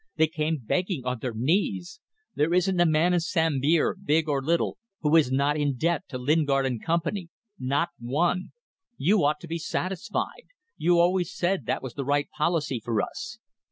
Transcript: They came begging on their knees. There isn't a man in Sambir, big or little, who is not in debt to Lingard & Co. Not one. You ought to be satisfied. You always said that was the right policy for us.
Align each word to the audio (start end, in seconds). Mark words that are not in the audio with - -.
They 0.15 0.25
came 0.25 0.61
begging 0.65 1.05
on 1.05 1.19
their 1.19 1.35
knees. 1.35 2.01
There 2.33 2.55
isn't 2.55 2.79
a 2.79 2.87
man 2.87 3.13
in 3.13 3.19
Sambir, 3.19 3.95
big 4.03 4.27
or 4.27 4.41
little, 4.41 4.79
who 5.01 5.15
is 5.15 5.31
not 5.31 5.57
in 5.57 5.75
debt 5.77 6.05
to 6.09 6.17
Lingard 6.17 6.65
& 6.83 6.83
Co. 6.83 6.97
Not 7.59 7.89
one. 7.99 8.51
You 8.97 9.23
ought 9.23 9.39
to 9.41 9.47
be 9.47 9.59
satisfied. 9.59 10.47
You 10.75 10.97
always 10.99 11.31
said 11.31 11.67
that 11.67 11.83
was 11.83 11.93
the 11.93 12.03
right 12.03 12.27
policy 12.31 12.79
for 12.83 12.99
us. 12.99 13.37